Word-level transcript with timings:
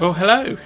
Well, 0.00 0.14
hello. 0.14 0.56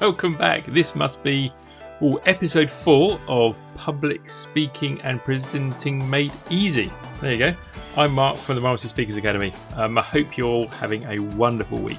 Welcome 0.00 0.34
back. 0.34 0.64
This 0.64 0.94
must 0.94 1.22
be 1.22 1.52
oh, 2.00 2.16
episode 2.24 2.70
four 2.70 3.20
of 3.28 3.60
Public 3.74 4.30
Speaking 4.30 4.98
and 5.02 5.22
Presenting 5.22 6.08
Made 6.08 6.32
Easy. 6.48 6.90
There 7.20 7.32
you 7.32 7.38
go. 7.38 7.54
I'm 7.98 8.14
Mark 8.14 8.38
from 8.38 8.54
the 8.54 8.62
Malmesbury 8.62 8.88
Speakers 8.88 9.18
Academy. 9.18 9.52
Um, 9.74 9.98
I 9.98 10.00
hope 10.00 10.38
you're 10.38 10.46
all 10.46 10.68
having 10.68 11.04
a 11.04 11.18
wonderful 11.18 11.76
week. 11.76 11.98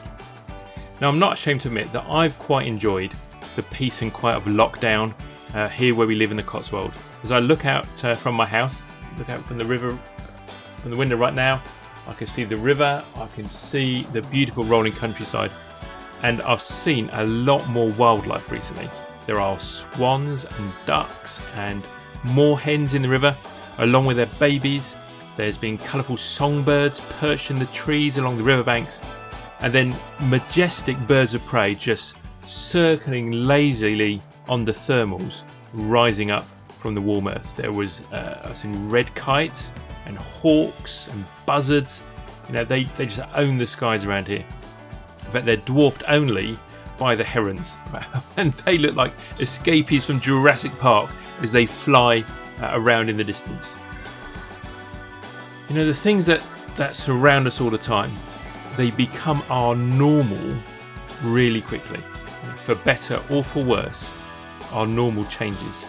Now, 0.99 1.09
I'm 1.09 1.19
not 1.19 1.33
ashamed 1.33 1.61
to 1.61 1.67
admit 1.67 1.93
that 1.93 2.05
I've 2.09 2.39
quite 2.39 2.65
enjoyed 2.65 3.13
the 3.55 3.61
peace 3.61 4.01
and 4.01 4.11
quiet 4.11 4.37
of 4.37 4.45
lockdown 4.45 5.13
uh, 5.53 5.69
here 5.69 5.93
where 5.93 6.07
we 6.07 6.15
live 6.15 6.31
in 6.31 6.37
the 6.37 6.43
Cotswold. 6.43 6.91
As 7.21 7.31
I 7.31 7.37
look 7.37 7.67
out 7.67 7.85
uh, 8.03 8.15
from 8.15 8.33
my 8.33 8.47
house, 8.47 8.81
look 9.19 9.29
out 9.29 9.43
from 9.43 9.59
the 9.59 9.65
river, 9.65 9.91
from 10.77 10.89
the 10.89 10.97
window 10.97 11.17
right 11.17 11.35
now, 11.35 11.61
I 12.07 12.13
can 12.13 12.25
see 12.25 12.45
the 12.45 12.57
river, 12.57 13.05
I 13.15 13.27
can 13.35 13.47
see 13.47 14.05
the 14.05 14.23
beautiful 14.23 14.63
rolling 14.63 14.93
countryside, 14.93 15.51
and 16.23 16.41
I've 16.41 16.61
seen 16.61 17.09
a 17.13 17.25
lot 17.25 17.67
more 17.69 17.89
wildlife 17.91 18.51
recently. 18.51 18.89
There 19.25 19.39
are 19.39 19.59
swans 19.59 20.45
and 20.45 20.73
ducks 20.85 21.41
and 21.55 21.83
moorhens 22.23 22.93
in 22.93 23.01
the 23.01 23.09
river, 23.09 23.35
along 23.79 24.05
with 24.05 24.17
their 24.17 24.25
babies. 24.39 24.95
There's 25.35 25.57
been 25.57 25.77
colourful 25.77 26.17
songbirds 26.17 26.99
perched 27.19 27.51
in 27.51 27.59
the 27.59 27.65
trees 27.67 28.17
along 28.17 28.37
the 28.37 28.43
riverbanks, 28.43 29.01
and 29.59 29.73
then 29.73 29.95
majestic 30.21 30.97
birds 31.07 31.33
of 31.33 31.45
prey 31.45 31.75
just 31.75 32.15
circling 32.43 33.31
lazily 33.31 34.21
on 34.47 34.65
the 34.65 34.71
thermals, 34.71 35.43
rising 35.73 36.31
up 36.31 36.45
from 36.69 36.95
the 36.95 37.01
warm 37.01 37.27
earth. 37.27 37.55
There 37.55 37.73
was 37.73 38.01
uh, 38.11 38.41
I've 38.45 38.57
seen 38.57 38.89
red 38.89 39.13
kites 39.13 39.71
and 40.05 40.17
hawks 40.17 41.07
and 41.09 41.25
buzzards. 41.45 42.01
You 42.47 42.53
know, 42.53 42.63
they, 42.63 42.85
they 42.85 43.07
just 43.07 43.21
own 43.35 43.57
the 43.57 43.67
skies 43.67 44.05
around 44.05 44.27
here. 44.27 44.45
Fact, 45.31 45.45
they're 45.45 45.57
dwarfed 45.57 46.03
only 46.07 46.57
by 46.97 47.15
the 47.15 47.23
herons, 47.23 47.75
and 48.37 48.53
they 48.53 48.77
look 48.77 48.95
like 48.95 49.11
escapees 49.39 50.05
from 50.05 50.19
Jurassic 50.19 50.77
Park 50.79 51.11
as 51.39 51.51
they 51.51 51.65
fly 51.65 52.23
uh, 52.61 52.71
around 52.73 53.09
in 53.09 53.15
the 53.15 53.23
distance. 53.23 53.75
You 55.69 55.75
know, 55.75 55.85
the 55.85 55.93
things 55.93 56.25
that, 56.25 56.41
that 56.77 56.95
surround 56.95 57.45
us 57.45 57.61
all 57.61 57.69
the 57.69 57.77
time, 57.77 58.11
they 58.77 58.91
become 58.91 59.43
our 59.49 59.75
normal 59.75 60.57
really 61.23 61.61
quickly. 61.61 61.99
For 62.63 62.75
better 62.75 63.21
or 63.29 63.43
for 63.43 63.63
worse, 63.63 64.15
our 64.71 64.87
normal 64.87 65.25
changes. 65.25 65.85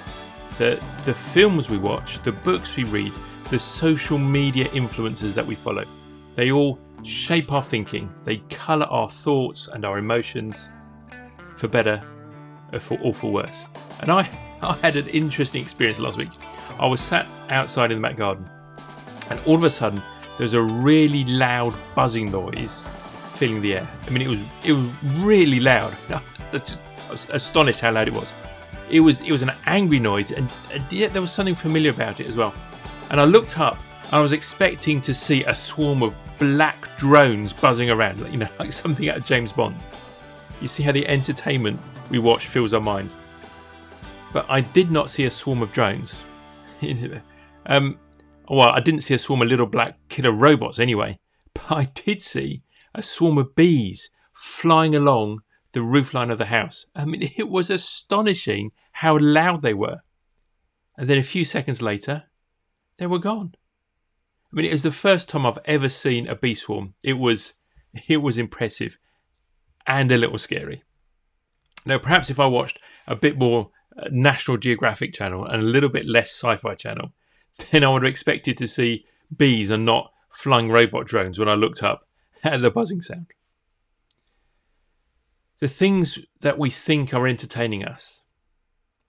The, 0.58 0.82
the 1.04 1.14
films 1.14 1.70
we 1.70 1.78
watch, 1.78 2.22
the 2.22 2.32
books 2.32 2.76
we 2.76 2.84
read, 2.84 3.12
the 3.50 3.58
social 3.58 4.18
media 4.18 4.64
influencers 4.66 5.32
that 5.34 5.46
we 5.46 5.54
follow, 5.54 5.84
they 6.34 6.50
all 6.50 6.78
shape 7.02 7.52
our 7.52 7.62
thinking, 7.62 8.12
they 8.24 8.38
colour 8.50 8.86
our 8.86 9.10
thoughts 9.10 9.68
and 9.68 9.84
our 9.84 9.98
emotions 9.98 10.70
for 11.56 11.68
better 11.68 12.02
or 12.72 12.80
for, 12.80 12.98
or 13.00 13.14
for 13.14 13.32
worse. 13.32 13.66
And 14.00 14.10
I, 14.10 14.28
I 14.62 14.76
had 14.82 14.96
an 14.96 15.08
interesting 15.08 15.62
experience 15.62 15.98
last 15.98 16.18
week. 16.18 16.30
I 16.78 16.86
was 16.86 17.00
sat 17.00 17.26
outside 17.48 17.90
in 17.90 18.00
the 18.00 18.08
back 18.08 18.16
garden, 18.16 18.48
and 19.30 19.40
all 19.46 19.54
of 19.54 19.64
a 19.64 19.70
sudden, 19.70 20.02
there 20.36 20.44
was 20.44 20.54
a 20.54 20.62
really 20.62 21.24
loud 21.24 21.74
buzzing 21.94 22.30
noise 22.30 22.84
filling 23.34 23.60
the 23.60 23.76
air. 23.76 23.88
I 24.06 24.10
mean, 24.10 24.22
it 24.22 24.28
was 24.28 24.40
it 24.64 24.72
was 24.72 24.86
really 25.16 25.60
loud. 25.60 25.96
I 26.52 27.10
was 27.10 27.28
astonished 27.30 27.80
how 27.80 27.92
loud 27.92 28.08
it 28.08 28.14
was. 28.14 28.32
It 28.90 29.00
was 29.00 29.20
it 29.20 29.30
was 29.30 29.42
an 29.42 29.52
angry 29.66 29.98
noise, 29.98 30.30
and, 30.30 30.48
yet 30.90 31.12
there 31.12 31.22
was 31.22 31.32
something 31.32 31.54
familiar 31.54 31.90
about 31.90 32.20
it 32.20 32.26
as 32.26 32.36
well. 32.36 32.54
And 33.10 33.20
I 33.20 33.24
looked 33.24 33.58
up, 33.58 33.78
I 34.10 34.20
was 34.20 34.32
expecting 34.32 35.02
to 35.02 35.12
see 35.12 35.44
a 35.44 35.54
swarm 35.54 36.02
of 36.02 36.16
black 36.38 36.96
drones 36.96 37.52
buzzing 37.52 37.90
around, 37.90 38.20
you 38.32 38.38
know, 38.38 38.48
like 38.58 38.72
something 38.72 39.06
out 39.10 39.18
of 39.18 39.26
James 39.26 39.52
Bond. 39.52 39.76
You 40.62 40.68
see 40.68 40.82
how 40.82 40.92
the 40.92 41.06
entertainment 41.06 41.78
we 42.08 42.18
watch 42.18 42.46
fills 42.46 42.72
our 42.72 42.80
mind. 42.80 43.10
But 44.32 44.46
I 44.48 44.62
did 44.62 44.90
not 44.90 45.10
see 45.10 45.26
a 45.26 45.30
swarm 45.30 45.62
of 45.62 45.72
drones. 45.72 46.24
um, 47.66 47.98
well, 48.48 48.70
I 48.70 48.80
didn't 48.80 49.02
see 49.02 49.12
a 49.12 49.18
swarm 49.18 49.42
of 49.42 49.48
little 49.48 49.66
black 49.66 49.98
killer 50.08 50.32
robots 50.32 50.78
anyway, 50.78 51.18
but 51.54 51.70
I 51.70 51.84
did 51.84 52.22
see 52.22 52.62
a 52.94 53.02
swarm 53.02 53.36
of 53.36 53.54
bees 53.54 54.10
flying 54.32 54.94
along 54.94 55.40
the 55.72 55.80
roofline 55.80 56.32
of 56.32 56.38
the 56.38 56.46
house. 56.46 56.86
I 56.96 57.04
mean, 57.04 57.30
it 57.36 57.50
was 57.50 57.68
astonishing 57.68 58.72
how 58.92 59.18
loud 59.18 59.60
they 59.60 59.74
were. 59.74 59.98
And 60.96 61.10
then 61.10 61.18
a 61.18 61.22
few 61.22 61.44
seconds 61.44 61.82
later, 61.82 62.24
they 62.96 63.06
were 63.06 63.18
gone. 63.18 63.54
I 64.52 64.56
mean, 64.56 64.64
it 64.64 64.72
was 64.72 64.82
the 64.82 64.90
first 64.90 65.28
time 65.28 65.44
I've 65.44 65.58
ever 65.66 65.88
seen 65.88 66.26
a 66.26 66.34
bee 66.34 66.54
swarm. 66.54 66.94
It 67.02 67.14
was, 67.14 67.54
it 68.08 68.18
was 68.18 68.38
impressive, 68.38 68.98
and 69.86 70.10
a 70.10 70.16
little 70.16 70.38
scary. 70.38 70.82
Now, 71.84 71.98
perhaps 71.98 72.30
if 72.30 72.40
I 72.40 72.46
watched 72.46 72.78
a 73.06 73.16
bit 73.16 73.38
more 73.38 73.70
uh, 73.96 74.08
National 74.10 74.56
Geographic 74.56 75.12
Channel 75.12 75.44
and 75.44 75.62
a 75.62 75.66
little 75.66 75.88
bit 75.88 76.06
less 76.06 76.30
Sci-Fi 76.30 76.74
Channel, 76.74 77.12
then 77.70 77.84
I 77.84 77.88
would 77.88 78.02
have 78.02 78.10
expected 78.10 78.56
to 78.58 78.68
see 78.68 79.06
bees 79.34 79.70
and 79.70 79.84
not 79.84 80.12
flying 80.30 80.70
robot 80.70 81.06
drones 81.06 81.38
when 81.38 81.48
I 81.48 81.54
looked 81.54 81.82
up 81.82 82.06
at 82.44 82.60
the 82.60 82.70
buzzing 82.70 83.00
sound. 83.00 83.26
The 85.60 85.68
things 85.68 86.20
that 86.40 86.58
we 86.58 86.70
think 86.70 87.12
are 87.12 87.26
entertaining 87.26 87.84
us, 87.84 88.22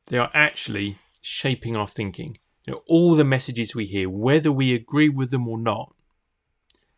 they 0.07 0.17
are 0.17 0.31
actually 0.33 0.97
shaping 1.21 1.75
our 1.75 1.87
thinking. 1.87 2.39
Know, 2.69 2.83
all 2.87 3.15
the 3.15 3.23
messages 3.23 3.73
we 3.73 3.87
hear, 3.87 4.09
whether 4.09 4.51
we 4.51 4.75
agree 4.75 5.09
with 5.09 5.31
them 5.31 5.47
or 5.47 5.57
not, 5.57 5.95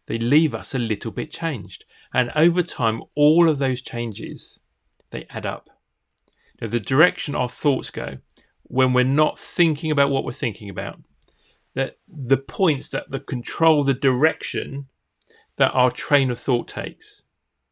they 0.07 0.17
leave 0.17 0.53
us 0.53 0.75
a 0.75 0.79
little 0.79 1.11
bit 1.11 1.31
changed. 1.31 1.85
And 2.13 2.29
over 2.35 2.61
time, 2.61 3.03
all 3.15 3.49
of 3.49 3.57
those 3.57 3.81
changes, 3.81 4.59
they 5.11 5.25
add 5.29 5.45
up. 5.45 5.69
Now, 6.59 6.67
the 6.67 6.81
direction 6.81 7.35
our 7.35 7.47
thoughts 7.47 7.89
go 7.89 8.17
when 8.63 8.91
we're 8.91 9.05
not 9.05 9.39
thinking 9.39 9.91
about 9.91 10.09
what 10.09 10.25
we're 10.25 10.33
thinking 10.33 10.69
about, 10.69 10.99
that 11.73 11.97
the 12.07 12.37
points 12.37 12.89
that 12.89 13.09
the 13.09 13.19
control 13.19 13.83
the 13.83 13.93
direction 13.93 14.87
that 15.55 15.71
our 15.71 15.91
train 15.91 16.29
of 16.31 16.39
thought 16.39 16.67
takes. 16.67 17.21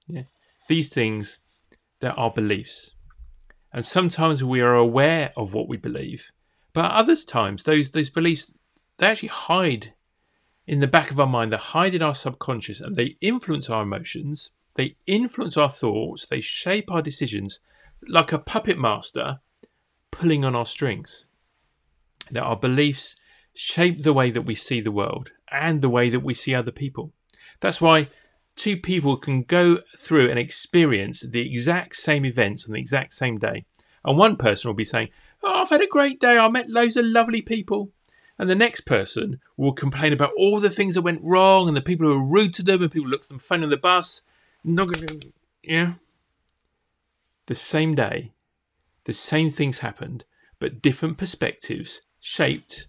Yeah? 0.08 0.24
These 0.70 0.90
things 0.90 1.40
that 2.00 2.16
are 2.16 2.32
beliefs. 2.32 2.92
And 3.74 3.86
sometimes 3.86 4.44
we 4.44 4.62
are 4.62 4.76
aware 4.76 5.34
of 5.36 5.54
what 5.54 5.68
we 5.68 5.76
believe, 5.78 6.32
but 6.74 6.86
at 6.86 6.92
other 6.92 7.16
times 7.16 7.64
those 7.64 7.92
those 7.92 8.10
beliefs 8.10 8.52
they 8.98 9.08
actually 9.08 9.30
hide 9.30 9.94
in 10.70 10.82
the 10.82 10.88
back 10.88 11.10
of 11.10 11.20
our 11.20 11.26
mind, 11.26 11.52
they 11.52 11.58
hide 11.58 11.96
in 11.96 12.04
our 12.04 12.14
subconscious 12.14 12.80
and 12.80 12.96
they 12.96 13.18
influence 13.22 13.72
our 13.72 13.82
emotions, 13.82 14.52
they 14.76 14.96
influence 15.08 15.58
our 15.58 15.70
thoughts, 15.70 16.28
they 16.28 16.42
shape 16.42 16.92
our 16.92 17.02
decisions 17.02 17.60
like 18.08 18.32
a 18.32 18.38
puppet 18.38 18.78
master 18.78 19.40
pulling 20.12 20.46
on 20.46 20.56
our 20.56 20.68
strings. 20.68 21.26
That 22.30 22.44
our 22.44 22.56
beliefs 22.56 23.16
shape 23.56 24.04
the 24.04 24.14
way 24.14 24.30
that 24.30 24.44
we 24.44 24.54
see 24.54 24.80
the 24.80 24.92
world 24.92 25.32
and 25.52 25.82
the 25.82 25.90
way 25.90 26.08
that 26.10 26.20
we 26.20 26.36
see 26.36 26.54
other 26.54 26.72
people. 26.72 27.14
That's 27.62 27.82
why 27.82 28.10
two 28.56 28.78
people 28.78 29.18
can 29.18 29.42
go 29.42 29.80
through 29.98 30.30
and 30.30 30.38
experience 30.38 31.22
the 31.22 31.52
exact 31.52 31.96
same 31.96 32.26
events 32.26 32.68
on 32.68 32.74
the 32.74 32.80
exact 32.80 33.14
same 33.14 33.40
day. 33.40 33.66
And 34.06 34.20
one 34.20 34.36
person 34.36 34.70
will 34.70 34.76
be 34.76 34.84
saying, 34.84 35.10
Oh, 35.42 35.62
I've 35.62 35.70
had 35.70 35.82
a 35.82 35.88
great 35.88 36.20
day. 36.20 36.38
I 36.38 36.48
met 36.50 36.70
loads 36.70 36.98
of 36.98 37.06
lovely 37.06 37.42
people. 37.42 37.92
And 38.38 38.50
the 38.50 38.56
next 38.56 38.82
person 38.82 39.42
will 39.58 39.74
complain 39.74 40.14
about 40.14 40.32
all 40.38 40.60
the 40.60 40.70
things 40.70 40.96
that 40.96 41.02
went 41.02 41.22
wrong 41.22 41.68
and 41.68 41.76
the 41.76 41.82
people 41.82 42.08
who 42.08 42.18
were 42.18 42.26
rude 42.26 42.54
to 42.56 42.64
them 42.64 42.82
and 42.82 42.92
people 42.92 43.10
looked 43.10 43.28
them 43.28 43.40
funny 43.40 43.64
on 43.64 43.70
the 43.70 43.78
bus. 43.78 44.22
Not 44.64 44.94
gonna, 44.94 45.20
yeah. 45.62 45.94
The 47.48 47.56
same 47.56 47.96
day, 47.96 48.32
the 49.04 49.14
same 49.14 49.50
things 49.50 49.80
happened, 49.80 50.24
but 50.60 50.82
different 50.82 51.18
perspectives 51.18 52.02
shaped 52.20 52.88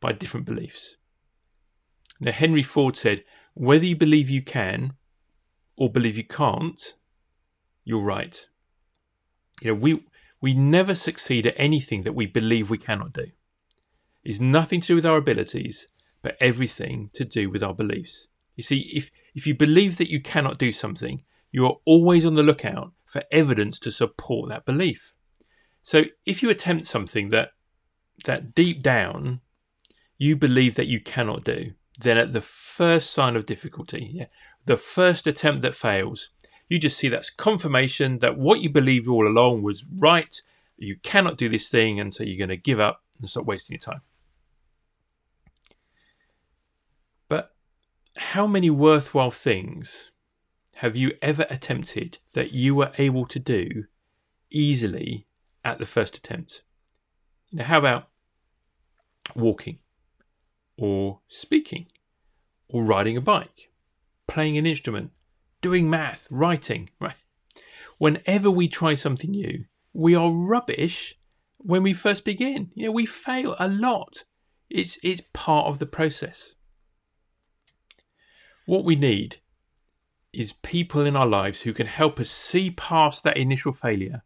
by 0.00 0.12
different 0.12 0.46
beliefs. 0.46 0.96
Now, 2.20 2.32
Henry 2.32 2.62
Ford 2.62 2.96
said, 2.96 3.24
whether 3.54 3.84
you 3.84 3.96
believe 3.96 4.30
you 4.30 4.42
can 4.42 4.94
or 5.76 5.90
believe 5.90 6.16
you 6.16 6.24
can't, 6.24 6.94
you're 7.84 8.02
right. 8.02 8.46
You 9.60 9.72
know, 9.72 9.80
we 9.80 10.04
we 10.44 10.52
never 10.52 10.94
succeed 10.94 11.46
at 11.46 11.54
anything 11.56 12.02
that 12.02 12.14
we 12.14 12.26
believe 12.26 12.68
we 12.68 12.76
cannot 12.76 13.14
do. 13.14 13.28
It's 14.22 14.40
nothing 14.40 14.82
to 14.82 14.88
do 14.88 14.94
with 14.94 15.06
our 15.06 15.16
abilities, 15.16 15.88
but 16.20 16.36
everything 16.38 17.08
to 17.14 17.24
do 17.24 17.48
with 17.48 17.62
our 17.62 17.72
beliefs. 17.72 18.28
You 18.54 18.62
see, 18.62 18.92
if, 18.94 19.10
if 19.34 19.46
you 19.46 19.54
believe 19.54 19.96
that 19.96 20.10
you 20.10 20.20
cannot 20.20 20.58
do 20.58 20.70
something, 20.70 21.22
you 21.50 21.64
are 21.64 21.76
always 21.86 22.26
on 22.26 22.34
the 22.34 22.42
lookout 22.42 22.92
for 23.06 23.22
evidence 23.32 23.78
to 23.78 23.90
support 23.90 24.50
that 24.50 24.66
belief. 24.66 25.14
So 25.80 26.02
if 26.26 26.42
you 26.42 26.50
attempt 26.50 26.88
something 26.88 27.30
that 27.30 27.52
that 28.26 28.54
deep 28.54 28.82
down 28.82 29.40
you 30.18 30.36
believe 30.36 30.74
that 30.74 30.88
you 30.88 31.00
cannot 31.00 31.42
do, 31.44 31.72
then 31.98 32.18
at 32.18 32.34
the 32.34 32.42
first 32.42 33.14
sign 33.14 33.34
of 33.34 33.46
difficulty, 33.46 34.10
yeah, 34.12 34.26
the 34.66 34.76
first 34.76 35.26
attempt 35.26 35.62
that 35.62 35.74
fails, 35.74 36.28
you 36.68 36.78
just 36.78 36.96
see 36.96 37.08
that's 37.08 37.30
confirmation 37.30 38.18
that 38.20 38.38
what 38.38 38.60
you 38.60 38.70
believed 38.70 39.08
all 39.08 39.26
along 39.26 39.62
was 39.62 39.84
right. 39.98 40.40
You 40.76 40.96
cannot 41.02 41.36
do 41.36 41.48
this 41.48 41.68
thing, 41.68 42.00
and 42.00 42.12
so 42.12 42.24
you're 42.24 42.38
going 42.38 42.48
to 42.48 42.56
give 42.56 42.80
up 42.80 43.02
and 43.20 43.28
stop 43.28 43.44
wasting 43.44 43.74
your 43.74 43.80
time. 43.80 44.00
But 47.28 47.54
how 48.16 48.46
many 48.46 48.70
worthwhile 48.70 49.30
things 49.30 50.10
have 50.76 50.96
you 50.96 51.12
ever 51.22 51.46
attempted 51.48 52.18
that 52.32 52.52
you 52.52 52.74
were 52.74 52.92
able 52.98 53.26
to 53.26 53.38
do 53.38 53.84
easily 54.50 55.26
at 55.64 55.78
the 55.78 55.86
first 55.86 56.16
attempt? 56.16 56.62
Know, 57.52 57.64
how 57.64 57.78
about 57.78 58.08
walking 59.36 59.78
or 60.76 61.20
speaking 61.28 61.86
or 62.68 62.82
riding 62.82 63.16
a 63.16 63.20
bike, 63.20 63.70
playing 64.26 64.58
an 64.58 64.66
instrument, 64.66 65.12
doing 65.64 65.88
math, 65.88 66.28
writing, 66.30 66.90
right? 67.00 67.16
Whenever 67.96 68.50
we 68.50 68.68
try 68.68 68.94
something 68.94 69.30
new, 69.30 69.64
we 69.94 70.14
are 70.14 70.30
rubbish 70.30 71.18
when 71.56 71.82
we 71.82 71.94
first 71.94 72.22
begin. 72.22 72.70
You 72.74 72.86
know, 72.86 72.92
we 72.92 73.06
fail 73.06 73.56
a 73.58 73.66
lot. 73.66 74.24
It's 74.68 74.98
it's 75.02 75.22
part 75.32 75.66
of 75.66 75.78
the 75.78 75.86
process. 75.86 76.54
What 78.66 78.84
we 78.84 78.94
need 78.94 79.38
is 80.34 80.52
people 80.52 81.06
in 81.06 81.16
our 81.16 81.26
lives 81.26 81.62
who 81.62 81.72
can 81.72 81.86
help 81.86 82.20
us 82.20 82.30
see 82.30 82.70
past 82.70 83.24
that 83.24 83.38
initial 83.38 83.72
failure 83.72 84.22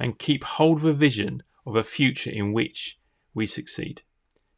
and 0.00 0.18
keep 0.18 0.42
hold 0.42 0.78
of 0.78 0.84
a 0.84 0.92
vision 0.92 1.44
of 1.64 1.76
a 1.76 1.84
future 1.84 2.30
in 2.30 2.52
which 2.52 2.98
we 3.34 3.46
succeed. 3.46 4.02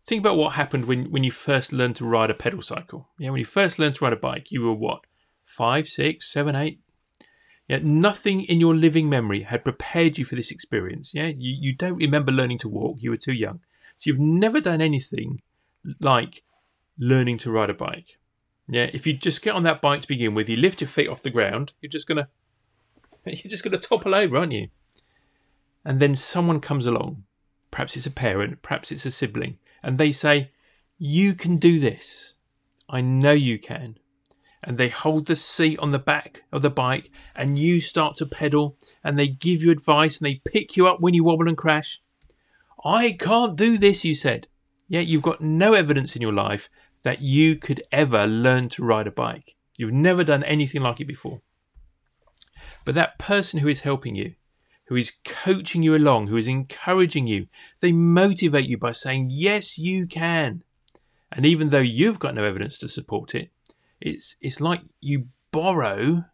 Think 0.06 0.20
about 0.20 0.38
what 0.38 0.54
happened 0.54 0.86
when, 0.86 1.10
when 1.10 1.22
you 1.22 1.30
first 1.30 1.70
learned 1.70 1.96
to 1.96 2.06
ride 2.06 2.30
a 2.30 2.34
pedal 2.34 2.62
cycle. 2.62 3.10
Yeah, 3.18 3.28
when 3.28 3.40
you 3.40 3.44
first 3.44 3.78
learned 3.78 3.96
to 3.96 4.04
ride 4.04 4.14
a 4.14 4.16
bike, 4.16 4.50
you 4.50 4.62
were 4.62 4.72
what? 4.72 5.02
Five, 5.48 5.88
six, 5.88 6.30
seven, 6.30 6.54
eight? 6.54 6.78
Yeah, 7.68 7.80
nothing 7.82 8.42
in 8.42 8.60
your 8.60 8.76
living 8.76 9.08
memory 9.08 9.42
had 9.42 9.64
prepared 9.64 10.18
you 10.18 10.24
for 10.24 10.36
this 10.36 10.50
experience. 10.50 11.14
Yeah, 11.14 11.26
you, 11.26 11.56
you 11.58 11.74
don't 11.74 11.96
remember 11.96 12.30
learning 12.30 12.58
to 12.58 12.68
walk, 12.68 12.98
you 13.00 13.10
were 13.10 13.16
too 13.16 13.32
young. 13.32 13.60
So 13.96 14.08
you've 14.08 14.20
never 14.20 14.60
done 14.60 14.80
anything 14.80 15.40
like 16.00 16.42
learning 16.98 17.38
to 17.38 17.50
ride 17.50 17.70
a 17.70 17.74
bike. 17.74 18.18
Yeah, 18.68 18.90
if 18.92 19.06
you 19.06 19.14
just 19.14 19.42
get 19.42 19.54
on 19.54 19.62
that 19.64 19.80
bike 19.80 20.02
to 20.02 20.08
begin 20.08 20.34
with, 20.34 20.48
you 20.48 20.56
lift 20.56 20.82
your 20.82 20.88
feet 20.88 21.08
off 21.08 21.22
the 21.22 21.30
ground, 21.30 21.72
you're 21.80 21.90
just 21.90 22.06
gonna 22.06 22.28
you're 23.24 23.50
just 23.50 23.64
gonna 23.64 23.78
topple 23.78 24.14
over, 24.14 24.36
aren't 24.36 24.52
you? 24.52 24.68
And 25.84 25.98
then 25.98 26.14
someone 26.14 26.60
comes 26.60 26.86
along, 26.86 27.24
perhaps 27.70 27.96
it's 27.96 28.06
a 28.06 28.10
parent, 28.10 28.60
perhaps 28.62 28.92
it's 28.92 29.06
a 29.06 29.10
sibling, 29.10 29.58
and 29.82 29.96
they 29.96 30.12
say, 30.12 30.50
You 30.98 31.34
can 31.34 31.56
do 31.56 31.80
this. 31.80 32.34
I 32.88 33.00
know 33.00 33.32
you 33.32 33.58
can 33.58 33.98
and 34.62 34.76
they 34.76 34.88
hold 34.88 35.26
the 35.26 35.36
seat 35.36 35.78
on 35.78 35.90
the 35.90 35.98
back 35.98 36.42
of 36.52 36.62
the 36.62 36.70
bike 36.70 37.10
and 37.34 37.58
you 37.58 37.80
start 37.80 38.16
to 38.16 38.26
pedal 38.26 38.76
and 39.04 39.18
they 39.18 39.28
give 39.28 39.62
you 39.62 39.70
advice 39.70 40.18
and 40.18 40.26
they 40.26 40.42
pick 40.50 40.76
you 40.76 40.88
up 40.88 41.00
when 41.00 41.14
you 41.14 41.24
wobble 41.24 41.48
and 41.48 41.56
crash. 41.56 42.02
I 42.84 43.12
can't 43.12 43.56
do 43.56 43.78
this, 43.78 44.04
you 44.04 44.14
said. 44.14 44.48
Yet 44.88 45.06
you've 45.06 45.22
got 45.22 45.40
no 45.40 45.74
evidence 45.74 46.16
in 46.16 46.22
your 46.22 46.32
life 46.32 46.68
that 47.02 47.20
you 47.20 47.56
could 47.56 47.82
ever 47.92 48.26
learn 48.26 48.68
to 48.70 48.84
ride 48.84 49.06
a 49.06 49.10
bike. 49.10 49.54
You've 49.76 49.92
never 49.92 50.24
done 50.24 50.42
anything 50.44 50.82
like 50.82 51.00
it 51.00 51.06
before. 51.06 51.40
But 52.84 52.94
that 52.94 53.18
person 53.18 53.60
who 53.60 53.68
is 53.68 53.82
helping 53.82 54.14
you, 54.14 54.34
who 54.86 54.96
is 54.96 55.12
coaching 55.24 55.82
you 55.82 55.94
along, 55.94 56.28
who 56.28 56.36
is 56.36 56.46
encouraging 56.46 57.26
you, 57.26 57.46
they 57.80 57.92
motivate 57.92 58.68
you 58.68 58.78
by 58.78 58.92
saying, 58.92 59.28
Yes, 59.30 59.78
you 59.78 60.06
can. 60.06 60.64
And 61.30 61.44
even 61.44 61.68
though 61.68 61.78
you've 61.78 62.18
got 62.18 62.34
no 62.34 62.44
evidence 62.44 62.78
to 62.78 62.88
support 62.88 63.34
it, 63.34 63.50
it's 64.00 64.36
it's 64.40 64.60
like 64.60 64.82
you 65.00 65.28
borrow 65.50 66.24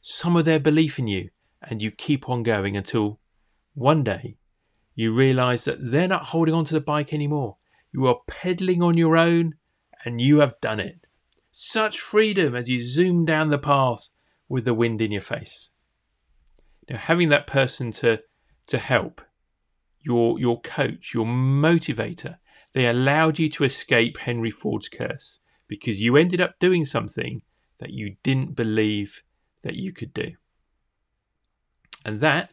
some 0.00 0.36
of 0.36 0.44
their 0.44 0.60
belief 0.60 0.98
in 0.98 1.06
you 1.06 1.30
and 1.62 1.82
you 1.82 1.90
keep 1.90 2.28
on 2.28 2.42
going 2.42 2.76
until 2.76 3.20
one 3.74 4.02
day 4.02 4.36
you 4.94 5.14
realize 5.14 5.64
that 5.64 5.90
they're 5.90 6.08
not 6.08 6.26
holding 6.26 6.54
on 6.54 6.64
to 6.64 6.74
the 6.74 6.80
bike 6.80 7.12
anymore. 7.12 7.58
You 7.92 8.06
are 8.06 8.20
pedaling 8.26 8.82
on 8.82 8.96
your 8.96 9.16
own 9.16 9.54
and 10.04 10.20
you 10.20 10.38
have 10.38 10.60
done 10.60 10.80
it. 10.80 11.06
Such 11.52 12.00
freedom 12.00 12.54
as 12.54 12.68
you 12.68 12.82
zoom 12.82 13.24
down 13.24 13.50
the 13.50 13.58
path 13.58 14.10
with 14.48 14.64
the 14.64 14.74
wind 14.74 15.00
in 15.02 15.12
your 15.12 15.22
face. 15.22 15.70
Now, 16.88 16.98
having 16.98 17.28
that 17.30 17.46
person 17.46 17.92
to, 17.92 18.22
to 18.68 18.78
help, 18.78 19.20
your, 20.00 20.38
your 20.38 20.60
coach, 20.60 21.12
your 21.12 21.26
motivator, 21.26 22.38
they 22.72 22.86
allowed 22.86 23.38
you 23.38 23.50
to 23.50 23.64
escape 23.64 24.18
Henry 24.18 24.50
Ford's 24.50 24.88
curse 24.88 25.40
because 25.68 26.00
you 26.00 26.16
ended 26.16 26.40
up 26.40 26.58
doing 26.58 26.84
something 26.84 27.42
that 27.78 27.90
you 27.90 28.16
didn't 28.22 28.56
believe 28.56 29.22
that 29.62 29.76
you 29.76 29.92
could 29.92 30.14
do. 30.14 30.32
And 32.04 32.20
that, 32.20 32.50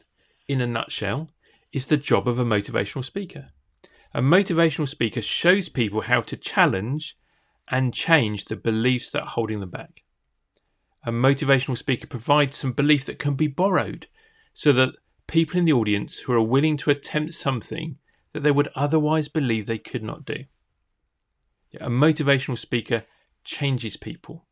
in 0.47 0.61
a 0.61 0.67
nutshell, 0.67 1.29
is 1.71 1.85
the 1.85 1.97
job 1.97 2.27
of 2.27 2.39
a 2.39 2.45
motivational 2.45 3.05
speaker. 3.05 3.47
A 4.13 4.21
motivational 4.21 4.87
speaker 4.87 5.21
shows 5.21 5.69
people 5.69 6.01
how 6.01 6.21
to 6.21 6.37
challenge 6.37 7.17
and 7.69 7.93
change 7.93 8.45
the 8.45 8.55
beliefs 8.55 9.11
that 9.11 9.21
are 9.21 9.27
holding 9.27 9.59
them 9.59 9.69
back. 9.69 10.03
A 11.05 11.11
motivational 11.11 11.77
speaker 11.77 12.07
provides 12.07 12.57
some 12.57 12.71
belief 12.71 13.05
that 13.05 13.19
can 13.19 13.35
be 13.35 13.47
borrowed 13.47 14.07
so 14.53 14.71
that 14.73 14.95
people 15.27 15.57
in 15.57 15.65
the 15.65 15.73
audience 15.73 16.19
who 16.19 16.33
are 16.33 16.41
willing 16.41 16.77
to 16.77 16.91
attempt 16.91 17.33
something 17.33 17.97
that 18.33 18.41
they 18.41 18.51
would 18.51 18.69
otherwise 18.75 19.27
believe 19.27 19.65
they 19.65 19.77
could 19.77 20.03
not 20.03 20.25
do. 20.25 20.45
A 21.79 21.89
motivational 21.89 22.57
speaker 22.57 23.03
changes 23.43 23.97
people 23.97 24.45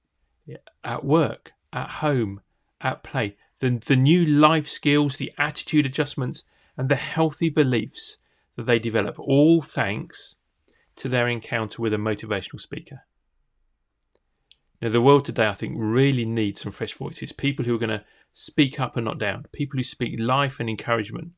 at 0.83 1.05
work, 1.05 1.53
at 1.71 1.89
home, 1.89 2.41
at 2.81 3.03
play. 3.03 3.37
The, 3.59 3.69
the 3.85 3.95
new 3.95 4.25
life 4.25 4.67
skills, 4.67 5.17
the 5.17 5.31
attitude 5.37 5.85
adjustments, 5.85 6.43
and 6.77 6.89
the 6.89 6.95
healthy 6.95 7.49
beliefs 7.49 8.17
that 8.55 8.65
they 8.65 8.79
develop, 8.79 9.19
all 9.19 9.61
thanks 9.61 10.37
to 10.95 11.07
their 11.07 11.27
encounter 11.27 11.81
with 11.81 11.93
a 11.93 11.97
motivational 11.97 12.59
speaker. 12.59 13.01
Now, 14.81 14.89
the 14.89 15.01
world 15.01 15.25
today, 15.25 15.47
I 15.47 15.53
think, 15.53 15.75
really 15.77 16.25
needs 16.25 16.61
some 16.61 16.71
fresh 16.71 16.93
voices 16.93 17.31
people 17.31 17.65
who 17.65 17.75
are 17.75 17.79
going 17.79 17.89
to 17.89 18.03
speak 18.33 18.79
up 18.79 18.97
and 18.97 19.05
not 19.05 19.19
down, 19.19 19.45
people 19.51 19.77
who 19.77 19.83
speak 19.83 20.19
life 20.19 20.59
and 20.59 20.69
encouragement, 20.69 21.33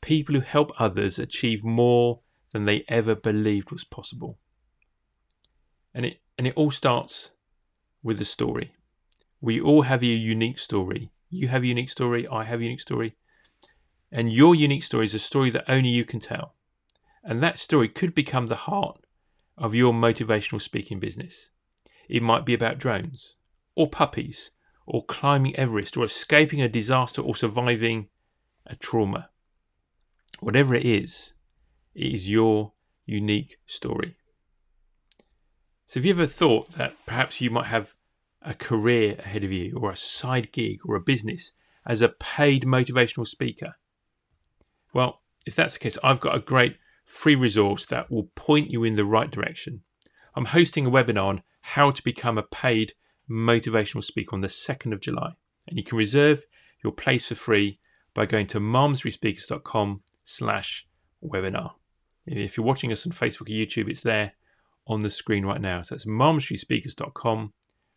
people 0.00 0.34
who 0.34 0.40
help 0.40 0.72
others 0.78 1.18
achieve 1.18 1.62
more 1.62 2.20
than 2.52 2.64
they 2.64 2.84
ever 2.88 3.14
believed 3.14 3.70
was 3.70 3.84
possible. 3.84 4.38
And 5.94 6.06
it 6.06 6.20
and 6.38 6.46
it 6.46 6.54
all 6.56 6.70
starts 6.70 7.30
with 8.02 8.20
a 8.20 8.24
story. 8.24 8.72
We 9.40 9.60
all 9.60 9.82
have 9.82 10.02
a 10.02 10.06
unique 10.06 10.58
story. 10.58 11.10
You 11.28 11.48
have 11.48 11.62
a 11.62 11.66
unique 11.66 11.90
story, 11.90 12.26
I 12.26 12.44
have 12.44 12.60
a 12.60 12.64
unique 12.64 12.80
story. 12.80 13.16
And 14.10 14.32
your 14.32 14.54
unique 14.54 14.82
story 14.82 15.06
is 15.06 15.14
a 15.14 15.18
story 15.18 15.50
that 15.50 15.64
only 15.68 15.90
you 15.90 16.04
can 16.04 16.20
tell. 16.20 16.54
And 17.22 17.42
that 17.42 17.58
story 17.58 17.88
could 17.88 18.14
become 18.14 18.46
the 18.46 18.56
heart 18.56 19.00
of 19.56 19.74
your 19.74 19.92
motivational 19.92 20.60
speaking 20.60 20.98
business. 20.98 21.50
It 22.08 22.22
might 22.22 22.44
be 22.44 22.54
about 22.54 22.78
drones, 22.78 23.36
or 23.76 23.88
puppies, 23.88 24.50
or 24.86 25.04
climbing 25.04 25.54
Everest, 25.56 25.96
or 25.96 26.04
escaping 26.04 26.60
a 26.60 26.68
disaster, 26.68 27.22
or 27.22 27.36
surviving 27.36 28.08
a 28.66 28.74
trauma. 28.74 29.30
Whatever 30.40 30.74
it 30.74 30.84
is, 30.84 31.34
it 31.94 32.14
is 32.14 32.28
your 32.28 32.72
unique 33.04 33.58
story. 33.66 34.16
So, 35.90 35.98
have 35.98 36.06
you 36.06 36.12
ever 36.12 36.26
thought 36.26 36.70
that 36.76 36.94
perhaps 37.04 37.40
you 37.40 37.50
might 37.50 37.66
have 37.66 37.94
a 38.42 38.54
career 38.54 39.16
ahead 39.18 39.42
of 39.42 39.50
you, 39.50 39.76
or 39.76 39.90
a 39.90 39.96
side 39.96 40.52
gig, 40.52 40.78
or 40.84 40.94
a 40.94 41.00
business 41.00 41.50
as 41.84 42.00
a 42.00 42.10
paid 42.10 42.62
motivational 42.62 43.26
speaker? 43.26 43.74
Well, 44.94 45.20
if 45.46 45.56
that's 45.56 45.74
the 45.74 45.80
case, 45.80 45.98
I've 46.04 46.20
got 46.20 46.36
a 46.36 46.38
great 46.38 46.76
free 47.04 47.34
resource 47.34 47.86
that 47.86 48.08
will 48.08 48.30
point 48.36 48.70
you 48.70 48.84
in 48.84 48.94
the 48.94 49.04
right 49.04 49.32
direction. 49.32 49.82
I'm 50.36 50.44
hosting 50.44 50.86
a 50.86 50.90
webinar 50.92 51.24
on 51.24 51.42
how 51.60 51.90
to 51.90 52.04
become 52.04 52.38
a 52.38 52.44
paid 52.44 52.92
motivational 53.28 54.04
speaker 54.04 54.36
on 54.36 54.42
the 54.42 54.46
2nd 54.46 54.92
of 54.92 55.00
July. 55.00 55.32
And 55.66 55.76
you 55.76 55.82
can 55.82 55.98
reserve 55.98 56.46
your 56.84 56.92
place 56.92 57.26
for 57.26 57.34
free 57.34 57.80
by 58.14 58.26
going 58.26 58.46
to 58.46 58.60
malmesburyspeakers.com 58.60 60.02
slash 60.22 60.86
webinar. 61.20 61.72
If 62.26 62.56
you're 62.56 62.64
watching 62.64 62.92
us 62.92 63.04
on 63.04 63.12
Facebook 63.12 63.40
or 63.40 63.44
YouTube, 63.46 63.90
it's 63.90 64.04
there 64.04 64.34
on 64.90 65.00
the 65.00 65.10
screen 65.10 65.46
right 65.46 65.60
now. 65.60 65.80
So 65.82 65.94
it's 65.94 66.04
malmesburyspeakers.com 66.04 67.52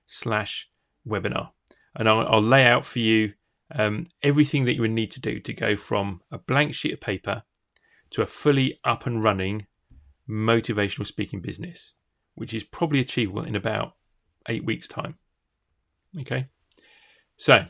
slash 0.05 0.69
webinar. 1.07 1.49
And 1.95 2.07
I'll, 2.07 2.27
I'll, 2.27 2.41
lay 2.41 2.65
out 2.65 2.85
for 2.85 2.99
you 2.99 3.33
um, 3.75 4.05
everything 4.21 4.65
that 4.65 4.75
you 4.75 4.81
would 4.81 4.91
need 4.91 5.11
to 5.11 5.19
do 5.19 5.39
to 5.39 5.53
go 5.53 5.75
from 5.75 6.21
a 6.31 6.37
blank 6.37 6.73
sheet 6.73 6.93
of 6.93 7.01
paper 7.01 7.43
to 8.11 8.21
a 8.21 8.27
fully 8.27 8.79
up 8.85 9.07
and 9.07 9.23
running 9.23 9.65
motivational 10.29 11.05
speaking 11.05 11.41
business, 11.41 11.93
which 12.35 12.53
is 12.53 12.63
probably 12.63 12.99
achievable 12.99 13.43
in 13.43 13.55
about 13.55 13.95
eight 14.47 14.63
weeks' 14.63 14.87
time. 14.87 15.15
Okay, 16.21 16.47
so 17.37 17.65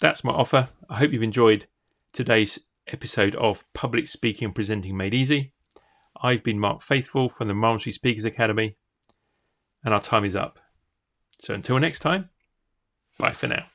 that's 0.00 0.24
my 0.24 0.32
offer. 0.32 0.70
I 0.88 0.96
hope 0.96 1.12
you've 1.12 1.22
enjoyed 1.22 1.66
today's 2.12 2.58
episode 2.88 3.34
of 3.34 3.64
Public 3.74 4.06
Speaking 4.06 4.46
and 4.46 4.54
Presenting 4.54 4.96
Made 4.96 5.12
Easy. 5.12 5.53
I've 6.22 6.44
been 6.44 6.58
Mark 6.58 6.80
Faithful 6.80 7.28
from 7.28 7.48
the 7.48 7.54
Malmesbury 7.54 7.92
Speakers 7.92 8.24
Academy, 8.24 8.76
and 9.84 9.92
our 9.92 10.00
time 10.00 10.24
is 10.24 10.36
up. 10.36 10.58
So 11.40 11.54
until 11.54 11.78
next 11.78 12.00
time, 12.00 12.30
bye 13.18 13.32
for 13.32 13.48
now. 13.48 13.66